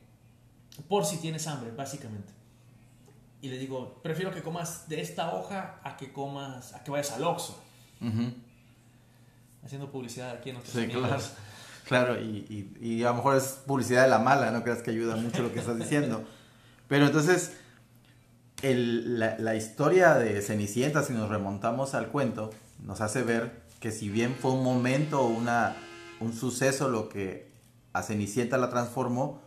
por 0.88 1.06
si 1.06 1.18
tienes 1.18 1.46
hambre, 1.46 1.72
básicamente. 1.72 2.32
Y 3.42 3.50
le 3.50 3.58
digo, 3.58 4.00
prefiero 4.02 4.32
que 4.32 4.42
comas 4.42 4.88
de 4.88 5.02
esta 5.02 5.36
hoja 5.36 5.82
a 5.84 5.98
que 5.98 6.14
comas, 6.14 6.74
a 6.74 6.86
que 6.86 6.90
vayas 6.90 7.12
al 7.12 7.26
Oxxo. 7.26 7.67
Haciendo 9.64 9.92
publicidad 9.92 10.32
aquí 10.32 10.50
en 10.50 10.56
nuestros 10.56 10.84
Sí, 10.84 10.90
claro. 10.90 11.18
Claro, 11.88 12.20
y, 12.20 12.76
y, 12.82 13.04
a 13.04 13.10
lo 13.10 13.16
mejor 13.16 13.38
es 13.38 13.60
publicidad 13.66 14.04
de 14.04 14.10
la 14.10 14.20
mala, 14.20 14.52
no 14.52 14.62
creas 14.62 14.82
que 14.82 14.92
ayuda 14.92 15.16
mucho 15.16 15.42
lo 15.42 15.54
que 15.54 15.60
estás 15.60 15.78
diciendo. 15.78 16.26
Pero 16.90 17.06
entonces, 17.06 17.54
el, 18.62 19.20
la, 19.20 19.38
la, 19.40 19.56
historia 19.56 20.16
de 20.16 20.42
Cenicienta, 20.42 21.02
si 21.04 21.14
nos 21.14 21.30
remontamos 21.30 21.94
al 21.94 22.08
cuento, 22.10 22.50
nos 22.84 23.00
hace 23.00 23.24
ver 23.24 23.62
que 23.80 23.92
si 23.92 24.10
bien 24.10 24.36
fue 24.36 24.52
un 24.52 24.64
momento 24.64 25.22
o 25.22 25.28
una, 25.28 25.78
un 26.20 26.34
suceso 26.34 26.90
lo 26.90 27.08
que 27.08 27.52
a 27.94 28.04
Cenicienta 28.04 28.58
la 28.58 28.70
transformó, 28.70 29.42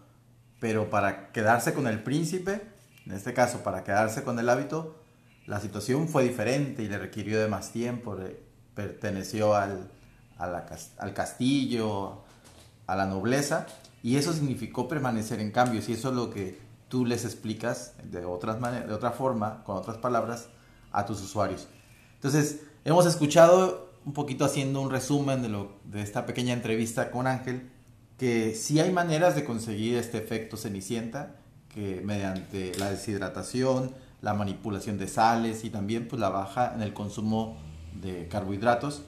pero 0.61 0.91
para 0.91 1.33
quedarse 1.33 1.75
con 1.75 1.87
el 1.87 2.03
príncipe, 2.03 2.63
en 3.07 3.13
este 3.13 3.35
caso 3.35 3.63
para 3.63 3.85
quedarse 3.85 4.23
con 4.23 4.39
el 4.39 4.49
hábito, 4.49 5.00
la 5.47 5.61
situación 5.61 6.09
fue 6.09 6.25
diferente 6.25 6.83
y 6.83 6.89
le 6.89 6.99
requirió 6.99 7.41
de 7.41 7.49
más 7.49 7.73
tiempo, 7.73 8.17
perteneció 8.75 9.55
al, 9.55 9.91
al 10.39 11.15
castillo, 11.15 12.23
a 12.87 12.97
la 12.97 13.07
nobleza, 13.07 13.67
y 14.03 14.17
eso 14.17 14.33
significó 14.33 14.89
permanecer 14.89 15.41
en 15.41 15.51
cambios, 15.51 15.89
y 15.89 15.93
eso 15.93 16.09
es 16.11 16.15
lo 16.15 16.31
que 16.31 16.59
tú 16.89 17.07
les 17.07 17.25
explicas 17.25 17.95
de, 18.03 18.25
otras 18.25 18.61
de 18.61 18.93
otra 18.93 19.13
forma, 19.13 19.63
con 19.65 19.77
otras 19.77 19.99
palabras, 19.99 20.49
a 20.93 21.07
tus 21.07 21.21
usuarios. 21.23 21.69
Entonces, 22.15 22.63
hemos 22.85 23.07
escuchado 23.07 23.91
un 24.05 24.13
poquito 24.13 24.45
haciendo 24.45 24.81
un 24.81 24.91
resumen 24.91 25.43
de, 25.43 25.49
lo, 25.49 25.73
de 25.85 26.03
esta 26.03 26.27
pequeña 26.27 26.53
entrevista 26.53 27.11
con 27.11 27.27
Ángel, 27.27 27.71
que 28.19 28.55
sí 28.55 28.81
hay 28.81 28.93
maneras 28.93 29.35
de 29.35 29.45
conseguir 29.45 29.97
este 29.97 30.19
efecto 30.19 30.57
cenicienta, 30.57 31.37
que 31.73 32.03
mediante 32.05 32.77
la 32.77 32.91
deshidratación, 32.91 33.95
la 34.23 34.35
manipulación 34.35 34.99
de 34.99 35.09
sales 35.09 35.65
y 35.65 35.71
también 35.71 36.09
pues 36.09 36.21
la 36.21 36.29
baja 36.29 36.75
en 36.75 36.83
el 36.83 36.93
consumo 36.93 37.57
de 38.01 38.29
carbohidratos. 38.29 39.03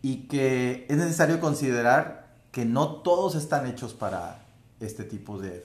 Y 0.00 0.28
que 0.28 0.86
es 0.88 0.96
necesario 0.96 1.40
considerar 1.40 2.34
que 2.50 2.64
no 2.64 2.96
todos 2.96 3.34
están 3.34 3.66
hechos 3.66 3.94
para 3.94 4.44
este 4.80 5.04
tipo 5.04 5.38
de, 5.38 5.64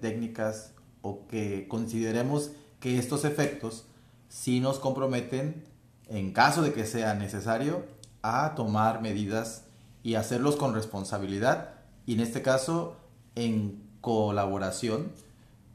técnicas 0.00 0.72
o 1.00 1.26
que 1.28 1.66
consideremos 1.68 2.50
que 2.80 2.98
estos 2.98 3.24
efectos 3.24 3.86
sí 4.28 4.60
nos 4.60 4.78
comprometen 4.78 5.64
en 6.08 6.32
caso 6.32 6.62
de 6.62 6.72
que 6.72 6.86
sea 6.86 7.14
necesario 7.14 7.84
a 8.22 8.54
tomar 8.54 9.00
medidas 9.00 9.64
y 10.02 10.14
hacerlos 10.14 10.56
con 10.56 10.74
responsabilidad. 10.74 11.70
Y 12.04 12.14
en 12.14 12.20
este 12.20 12.42
caso 12.42 12.96
en 13.34 13.82
colaboración 14.00 15.12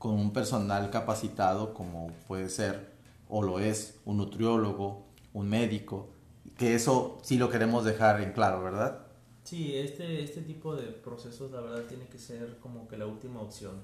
con 0.03 0.15
un 0.15 0.33
personal 0.33 0.89
capacitado 0.89 1.73
como 1.73 2.07
puede 2.27 2.49
ser 2.49 2.91
o 3.29 3.41
lo 3.41 3.59
es 3.59 4.01
un 4.03 4.17
nutriólogo, 4.17 5.05
un 5.31 5.47
médico, 5.47 6.09
que 6.57 6.75
eso 6.75 7.19
sí 7.23 7.37
lo 7.37 7.49
queremos 7.49 7.85
dejar 7.85 8.19
en 8.19 8.33
claro, 8.33 8.61
¿verdad? 8.61 9.07
Sí, 9.45 9.77
este, 9.77 10.21
este 10.21 10.41
tipo 10.41 10.75
de 10.75 10.87
procesos 10.87 11.51
la 11.51 11.61
verdad 11.61 11.83
tiene 11.83 12.05
que 12.07 12.19
ser 12.19 12.57
como 12.59 12.85
que 12.89 12.97
la 12.97 13.05
última 13.05 13.39
opción. 13.39 13.79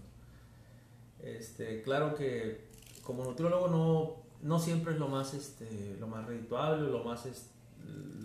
Este, 1.23 1.81
claro 1.83 2.15
que 2.15 2.67
como 3.01 3.23
nutriólogo 3.23 3.69
no, 3.69 4.15
no 4.45 4.59
siempre 4.59 4.95
es 4.95 4.99
lo 4.99 5.07
más, 5.07 5.33
este, 5.33 5.95
lo 6.01 6.07
más 6.07 6.27
redituable, 6.27 6.91
lo 6.91 7.01
más, 7.01 7.29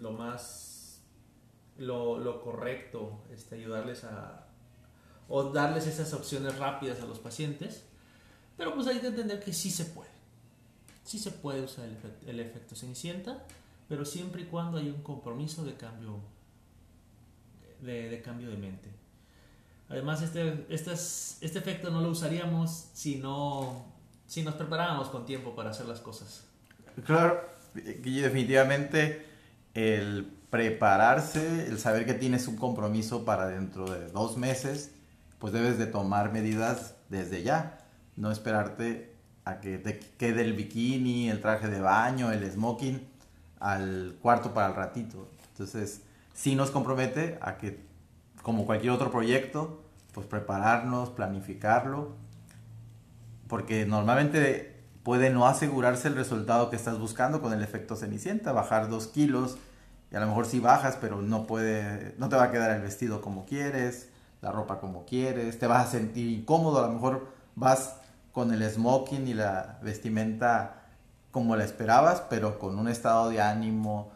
lo 0.00 0.10
más, 0.10 1.00
lo, 1.78 2.18
lo 2.18 2.42
correcto, 2.42 3.20
este, 3.32 3.54
ayudarles 3.54 4.02
a, 4.02 4.43
o 5.28 5.44
darles 5.44 5.86
esas 5.86 6.12
opciones 6.12 6.58
rápidas 6.58 7.00
a 7.00 7.06
los 7.06 7.18
pacientes. 7.18 7.84
Pero 8.56 8.74
pues 8.74 8.86
hay 8.86 9.00
que 9.00 9.08
entender 9.08 9.42
que 9.42 9.52
sí 9.52 9.70
se 9.70 9.86
puede. 9.86 10.10
Sí 11.04 11.18
se 11.18 11.30
puede 11.30 11.62
usar 11.62 11.86
el, 12.26 12.40
efecto, 12.40 12.74
cenicienta, 12.74 13.44
pero 13.88 14.04
siempre 14.04 14.42
y 14.42 14.44
cuando 14.46 14.78
hay 14.78 14.88
un 14.88 15.02
compromiso 15.02 15.64
de 15.64 15.74
cambio 15.74 16.20
de, 17.80 18.22
cambio 18.24 18.48
de 18.48 18.56
mente. 18.56 18.88
Además, 19.90 20.22
este, 20.22 20.64
este, 20.70 20.92
este 20.92 21.58
efecto 21.58 21.90
no 21.90 22.00
lo 22.00 22.08
usaríamos 22.08 22.88
si 22.94 23.16
no 23.16 23.92
si 24.26 24.42
nos 24.42 24.54
preparáramos 24.54 25.08
con 25.08 25.26
tiempo 25.26 25.54
para 25.54 25.70
hacer 25.70 25.86
las 25.86 26.00
cosas. 26.00 26.44
Claro, 27.04 27.40
definitivamente 27.74 29.26
el 29.74 30.26
prepararse, 30.50 31.66
el 31.66 31.78
saber 31.78 32.06
que 32.06 32.14
tienes 32.14 32.46
un 32.48 32.56
compromiso 32.56 33.24
para 33.24 33.46
dentro 33.48 33.90
de 33.90 34.08
dos 34.08 34.36
meses, 34.36 34.92
pues 35.44 35.52
debes 35.52 35.76
de 35.76 35.84
tomar 35.84 36.32
medidas 36.32 36.94
desde 37.10 37.42
ya, 37.42 37.76
no 38.16 38.30
esperarte 38.30 39.14
a 39.44 39.60
que 39.60 39.76
te 39.76 39.98
quede 39.98 40.40
el 40.40 40.54
bikini, 40.54 41.28
el 41.28 41.42
traje 41.42 41.68
de 41.68 41.82
baño, 41.82 42.32
el 42.32 42.50
smoking 42.50 43.06
al 43.60 44.16
cuarto 44.22 44.54
para 44.54 44.68
el 44.68 44.74
ratito. 44.74 45.28
Entonces, 45.50 46.00
sí 46.32 46.54
nos 46.54 46.70
compromete 46.70 47.36
a 47.42 47.58
que, 47.58 47.78
como 48.40 48.64
cualquier 48.64 48.92
otro 48.92 49.12
proyecto, 49.12 49.84
pues 50.14 50.26
prepararnos, 50.26 51.10
planificarlo, 51.10 52.16
porque 53.46 53.84
normalmente 53.84 54.82
puede 55.02 55.28
no 55.28 55.46
asegurarse 55.46 56.08
el 56.08 56.16
resultado 56.16 56.70
que 56.70 56.76
estás 56.76 56.98
buscando 56.98 57.42
con 57.42 57.52
el 57.52 57.62
efecto 57.62 57.96
cenicienta, 57.96 58.52
bajar 58.52 58.88
dos 58.88 59.08
kilos, 59.08 59.58
y 60.10 60.16
a 60.16 60.20
lo 60.20 60.26
mejor 60.26 60.46
sí 60.46 60.58
bajas, 60.58 60.96
pero 60.98 61.20
no 61.20 61.46
puede, 61.46 62.14
no 62.16 62.30
te 62.30 62.36
va 62.36 62.44
a 62.44 62.50
quedar 62.50 62.70
el 62.70 62.80
vestido 62.80 63.20
como 63.20 63.44
quieres, 63.44 64.08
la 64.44 64.52
ropa 64.52 64.78
como 64.78 65.06
quieres, 65.06 65.58
te 65.58 65.66
vas 65.66 65.88
a 65.88 65.90
sentir 65.90 66.28
incómodo, 66.28 66.84
a 66.84 66.86
lo 66.86 66.92
mejor 66.92 67.28
vas 67.56 67.96
con 68.30 68.52
el 68.52 68.62
smoking 68.70 69.26
y 69.26 69.32
la 69.32 69.78
vestimenta 69.82 70.82
como 71.30 71.56
la 71.56 71.64
esperabas, 71.64 72.20
pero 72.28 72.58
con 72.58 72.78
un 72.78 72.88
estado 72.88 73.30
de 73.30 73.40
ánimo, 73.40 74.12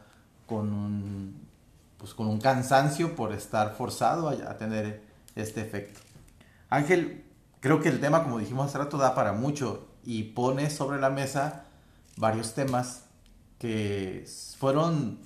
con 0.46 0.74
un, 0.74 1.48
pues 1.96 2.12
con 2.12 2.26
un 2.26 2.40
cansancio 2.40 3.16
por 3.16 3.32
estar 3.32 3.74
forzado 3.74 4.28
a, 4.28 4.58
tener 4.58 5.02
este 5.34 5.62
efecto. 5.62 6.00
Ángel, 6.68 7.24
creo 7.60 7.80
que 7.80 7.88
el 7.88 7.98
tema, 7.98 8.22
como 8.22 8.38
dijimos 8.38 8.66
hace 8.66 8.76
rato, 8.76 8.98
da 8.98 9.14
para 9.14 9.32
mucho 9.32 9.88
y 10.04 10.24
pone 10.24 10.68
sobre 10.68 11.00
la 11.00 11.08
mesa 11.08 11.64
varios 12.18 12.52
temas 12.52 13.04
que 13.58 14.26
fueron 14.58 15.20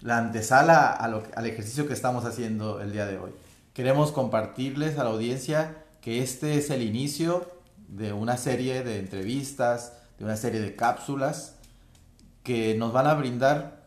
la 0.00 0.18
antesala 0.18 0.90
al 0.90 1.46
ejercicio 1.46 1.88
que 1.88 1.94
estamos 1.94 2.26
haciendo 2.26 2.82
el 2.82 2.92
día 2.92 3.06
de 3.06 3.18
hoy. 3.18 3.32
Queremos 3.78 4.10
compartirles 4.10 4.98
a 4.98 5.04
la 5.04 5.10
audiencia 5.10 5.84
que 6.00 6.20
este 6.20 6.58
es 6.58 6.70
el 6.70 6.82
inicio 6.82 7.48
de 7.86 8.12
una 8.12 8.36
serie 8.36 8.82
de 8.82 8.98
entrevistas, 8.98 9.92
de 10.18 10.24
una 10.24 10.34
serie 10.34 10.60
de 10.60 10.74
cápsulas 10.74 11.54
que 12.42 12.74
nos 12.74 12.92
van 12.92 13.06
a 13.06 13.14
brindar 13.14 13.84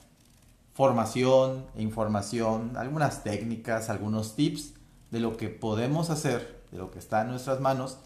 formación 0.74 1.66
e 1.76 1.82
información, 1.82 2.78
algunas 2.78 3.26
técnicas, 3.26 3.90
algunos 3.90 4.38
tips 4.38 4.76
de 5.12 5.20
lo 5.20 5.36
que 5.36 5.50
podemos 5.50 6.10
hacer, 6.10 6.62
de 6.72 6.78
lo 6.78 6.90
que 6.90 7.00
está 7.00 7.24
en 7.24 7.32
nuestras 7.32 7.60
manos 7.60 7.98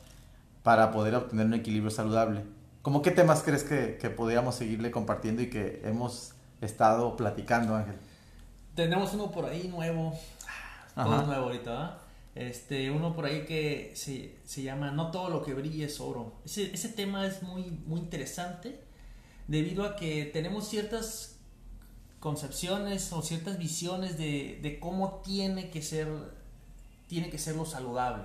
para 0.63 0.92
poder 0.92 1.13
obtener 1.13 1.46
un 1.46 1.54
equilibrio 1.54 1.92
saludable. 1.92 2.46
¿Cómo 2.82 3.04
qué 3.04 3.12
temas 3.12 3.44
crees 3.44 3.63
que, 3.63 4.00
que 4.01 4.10
podríamos 4.10 4.56
seguirle 4.56 4.89
compartiendo 4.89 5.44
y 5.44 5.51
que 5.51 5.84
hemos 5.86 6.32
estado 6.62 7.15
platicando, 7.15 7.75
Ángel? 7.75 7.98
Tenemos 8.74 9.13
uno 9.13 9.32
por 9.32 9.46
ahí 9.46 9.68
nuevo, 9.68 10.13
todo 10.96 11.25
nuevo 11.25 11.46
ahorita, 11.46 12.02
Este, 12.36 12.92
uno 12.92 13.16
por 13.16 13.25
ahí 13.25 13.46
que 13.46 13.92
se, 13.96 14.38
se, 14.44 14.64
llama 14.64 14.92
No 14.92 15.12
todo 15.12 15.30
lo 15.30 15.44
que 15.44 15.54
brilla 15.54 15.86
es 15.86 16.00
oro. 16.00 16.34
Ese, 16.46 16.74
ese 16.74 16.90
tema 16.90 17.25
es 17.25 17.44
muy, 17.44 17.64
muy 17.86 18.00
interesante 18.00 18.82
debido 19.48 19.86
a 19.86 19.96
que 19.96 20.25
tenemos 20.25 20.68
ciertas 20.68 21.40
concepciones 22.20 23.14
o 23.14 23.22
ciertas 23.22 23.58
visiones 23.58 24.18
de, 24.18 24.60
de 24.62 24.80
cómo 24.80 25.22
tiene 25.24 25.70
que 25.70 25.82
ser 25.82 26.08
tiene 27.08 27.30
que 27.30 27.38
ser 27.38 27.56
lo 27.56 27.66
saludable. 27.66 28.24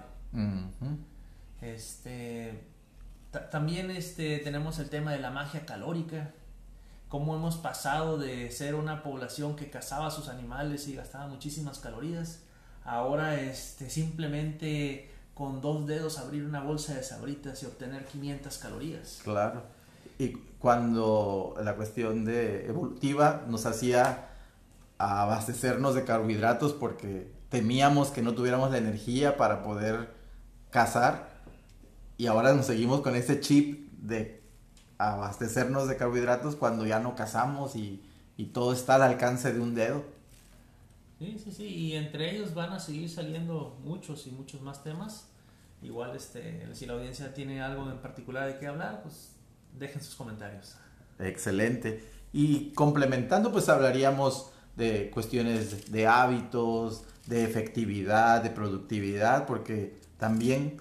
Este 1.60 2.64
también 3.50 3.90
este 3.90 4.38
tenemos 4.38 4.78
el 4.78 4.88
tema 4.88 5.12
de 5.12 5.20
la 5.20 5.30
magia 5.30 5.66
calórica, 5.66 6.32
cómo 7.08 7.36
hemos 7.36 7.56
pasado 7.58 8.16
de 8.16 8.50
ser 8.50 8.74
una 8.74 9.02
población 9.02 9.54
que 9.54 9.70
cazaba 9.70 10.06
a 10.06 10.10
sus 10.10 10.28
animales 10.28 10.88
y 10.88 10.94
gastaba 10.94 11.26
muchísimas 11.26 11.78
calorías 11.78 12.42
Ahora 12.84 13.40
este, 13.40 13.90
simplemente 13.90 15.10
con 15.34 15.60
dos 15.60 15.86
dedos 15.86 16.18
abrir 16.18 16.44
una 16.44 16.60
bolsa 16.60 16.94
de 16.94 17.02
sabritas 17.02 17.62
y 17.62 17.66
obtener 17.66 18.04
500 18.04 18.58
calorías. 18.58 19.20
Claro. 19.24 19.62
Y 20.18 20.32
cuando 20.58 21.54
la 21.62 21.76
cuestión 21.76 22.24
de 22.24 22.66
evolutiva 22.66 23.44
nos 23.48 23.64
hacía 23.64 24.28
abastecernos 24.98 25.94
de 25.94 26.04
carbohidratos 26.04 26.74
porque 26.74 27.32
temíamos 27.48 28.08
que 28.08 28.20
no 28.20 28.34
tuviéramos 28.34 28.70
la 28.70 28.78
energía 28.78 29.38
para 29.38 29.62
poder 29.62 30.10
cazar 30.70 31.30
y 32.18 32.26
ahora 32.26 32.52
nos 32.52 32.66
seguimos 32.66 33.00
con 33.00 33.16
ese 33.16 33.40
chip 33.40 33.90
de 33.92 34.42
abastecernos 34.98 35.88
de 35.88 35.96
carbohidratos 35.96 36.54
cuando 36.54 36.84
ya 36.84 37.00
no 37.00 37.16
cazamos 37.16 37.76
y, 37.76 38.02
y 38.36 38.48
todo 38.48 38.74
está 38.74 38.96
al 38.96 39.02
alcance 39.02 39.54
de 39.54 39.60
un 39.60 39.74
dedo. 39.74 40.04
Sí, 41.20 41.36
sí, 41.38 41.52
sí, 41.52 41.64
y 41.64 41.96
entre 41.96 42.34
ellos 42.34 42.54
van 42.54 42.72
a 42.72 42.80
seguir 42.80 43.10
saliendo 43.10 43.78
muchos 43.84 44.26
y 44.26 44.30
muchos 44.30 44.62
más 44.62 44.82
temas. 44.82 45.28
Igual, 45.82 46.16
este, 46.16 46.66
si 46.74 46.86
la 46.86 46.94
audiencia 46.94 47.34
tiene 47.34 47.60
algo 47.60 47.90
en 47.90 47.98
particular 47.98 48.50
de 48.50 48.58
qué 48.58 48.66
hablar, 48.66 49.02
pues 49.02 49.32
dejen 49.78 50.02
sus 50.02 50.14
comentarios. 50.14 50.76
Excelente. 51.18 52.02
Y 52.32 52.72
complementando, 52.72 53.52
pues 53.52 53.68
hablaríamos 53.68 54.50
de 54.76 55.10
cuestiones 55.10 55.92
de 55.92 56.06
hábitos, 56.06 57.04
de 57.26 57.44
efectividad, 57.44 58.42
de 58.42 58.48
productividad, 58.48 59.46
porque 59.46 60.00
también 60.16 60.78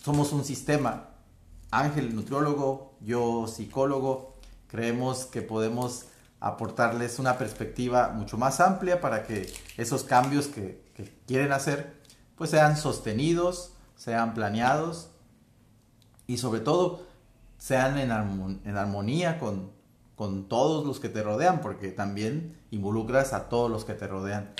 somos 0.00 0.32
un 0.32 0.44
sistema. 0.44 1.08
Ángel, 1.72 2.14
nutriólogo, 2.14 2.94
yo 3.00 3.48
psicólogo, 3.48 4.36
creemos 4.68 5.24
que 5.26 5.42
podemos 5.42 6.06
aportarles 6.40 7.18
una 7.18 7.36
perspectiva 7.36 8.08
mucho 8.08 8.38
más 8.38 8.60
amplia 8.60 9.00
para 9.00 9.24
que 9.24 9.52
esos 9.76 10.04
cambios 10.04 10.46
que, 10.46 10.88
quieren 11.26 11.52
hacer 11.52 11.98
pues 12.36 12.50
sean 12.50 12.76
sostenidos, 12.76 13.72
sean 13.96 14.34
planeados 14.34 15.10
y 16.26 16.36
sobre 16.38 16.60
todo 16.60 17.06
sean 17.56 17.98
en, 17.98 18.10
armonía 18.10 19.38
con, 19.38 19.70
con 20.16 20.48
todos 20.48 20.86
los 20.86 21.00
que 21.00 21.08
te 21.08 21.22
rodean, 21.22 21.60
porque 21.60 21.92
también 21.92 22.58
involucras 22.70 23.32
a 23.32 23.48
todos 23.48 23.70
los 23.70 23.84
que 23.84 23.94
te 23.94 24.06
rodean. 24.06 24.52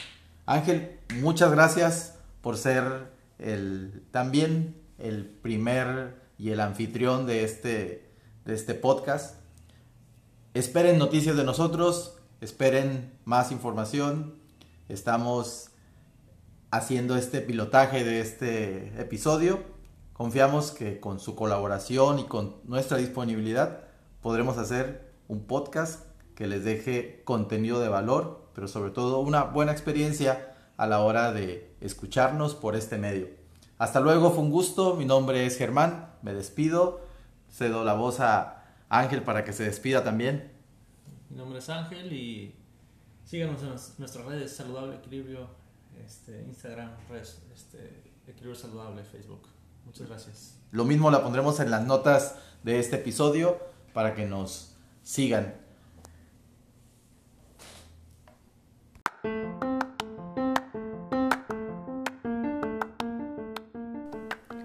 Ángel, 0.47 0.99
muchas 1.21 1.51
gracias 1.51 2.15
por 2.41 2.57
ser 2.57 3.11
el, 3.39 4.05
también 4.11 4.77
el 4.99 5.27
primer 5.27 6.21
y 6.39 6.51
el 6.51 6.61
anfitrión 6.61 7.27
de 7.27 7.45
este, 7.45 8.11
de 8.45 8.55
este 8.55 8.75
podcast. 8.75 9.40
Esperen 10.53 10.99
noticias 10.99 11.37
de 11.37 11.45
nosotros, 11.45 12.17
esperen 12.41 13.17
más 13.25 13.53
información. 13.53 14.35
Estamos 14.89 15.69
haciendo 16.73 17.15
este 17.15 17.41
pilotaje 17.41 18.03
de 18.03 18.21
este 18.21 19.01
episodio. 19.01 19.61
Confiamos 20.13 20.73
que 20.73 20.99
con 20.99 21.21
su 21.21 21.37
colaboración 21.37 22.19
y 22.19 22.25
con 22.25 22.57
nuestra 22.65 22.97
disponibilidad 22.97 23.85
podremos 24.23 24.59
hacer 24.59 25.13
un 25.29 25.45
podcast 25.45 26.01
que 26.35 26.49
les 26.49 26.65
deje 26.65 27.23
contenido 27.25 27.79
de 27.79 27.89
valor, 27.89 28.51
pero 28.53 28.67
sobre 28.67 28.91
todo 28.91 29.21
una 29.21 29.45
buena 29.45 29.71
experiencia 29.71 30.57
a 30.77 30.89
la 30.89 30.99
hora 30.99 31.33
de 31.33 31.77
escucharnos 31.81 32.57
por 32.57 32.75
este 32.75 32.99
medio. 32.99 33.29
Hasta 33.79 34.01
luego, 34.01 34.33
fue 34.33 34.43
un 34.43 34.51
gusto. 34.51 34.97
Mi 34.97 35.05
nombre 35.05 35.47
es 35.47 35.57
Germán, 35.57 36.11
me 36.23 36.35
despido. 36.35 37.03
Cedo 37.49 37.85
la 37.85 37.95
voz 37.95 38.19
a 38.19 38.60
Ángel 38.91 39.23
para 39.23 39.45
que 39.45 39.53
se 39.53 39.65
despida 39.65 40.05
también. 40.05 40.51
Mi 41.31 41.37
nombre 41.37 41.61
es 41.61 41.71
Ángel 41.71 42.13
y 42.13 42.55
síganos 43.25 43.63
en 43.63 43.69
nuestras 43.99 44.27
redes 44.27 44.55
Saludable 44.55 44.97
Equilibrio, 44.97 45.49
este, 46.05 46.43
Instagram, 46.43 46.91
redes, 47.09 47.41
este, 47.55 48.03
Equilibrio 48.27 48.57
Saludable, 48.57 49.05
Facebook. 49.05 49.49
Muchas 49.87 50.09
gracias. 50.09 50.59
Lo 50.73 50.85
mismo 50.85 51.11
la 51.11 51.23
pondremos 51.23 51.61
en 51.61 51.71
las 51.71 51.87
notas 51.87 52.37
de 52.65 52.81
este 52.81 52.97
episodio 52.97 53.59
para 53.95 54.15
que 54.15 54.27
nos 54.27 54.75
sigan. 55.03 55.55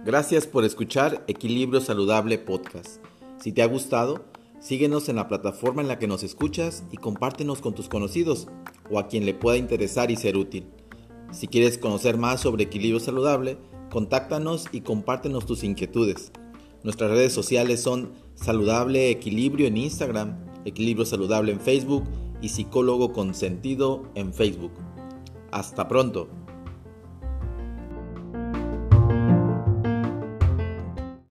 Gracias 0.03 0.47
por 0.47 0.65
escuchar 0.65 1.23
Equilibrio 1.27 1.81
Saludable 1.81 2.37
Podcast. 2.37 3.03
Si 3.37 3.51
te 3.51 3.61
ha 3.61 3.67
gustado, 3.67 4.25
síguenos 4.59 5.09
en 5.09 5.17
la 5.17 5.27
plataforma 5.27 5.81
en 5.81 5.87
la 5.87 5.99
que 5.99 6.07
nos 6.07 6.23
escuchas 6.23 6.83
y 6.91 6.97
compártenos 6.97 7.61
con 7.61 7.75
tus 7.75 7.89
conocidos 7.89 8.47
o 8.89 8.99
a 8.99 9.07
quien 9.07 9.25
le 9.25 9.33
pueda 9.33 9.57
interesar 9.57 10.11
y 10.11 10.15
ser 10.15 10.37
útil. 10.37 10.67
Si 11.31 11.47
quieres 11.47 11.77
conocer 11.77 12.17
más 12.17 12.41
sobre 12.41 12.63
equilibrio 12.63 12.99
saludable, 12.99 13.57
contáctanos 13.91 14.65
y 14.71 14.81
compártenos 14.81 15.45
tus 15.45 15.63
inquietudes. 15.63 16.31
Nuestras 16.83 17.11
redes 17.11 17.33
sociales 17.33 17.81
son 17.81 18.13
Saludable 18.35 19.09
Equilibrio 19.09 19.67
en 19.67 19.77
Instagram, 19.77 20.37
Equilibrio 20.65 21.05
Saludable 21.05 21.51
en 21.51 21.59
Facebook 21.59 22.03
y 22.41 22.49
Psicólogo 22.49 23.11
con 23.11 23.33
Sentido 23.33 24.03
en 24.15 24.33
Facebook. 24.33 24.71
Hasta 25.51 25.87
pronto. 25.87 26.44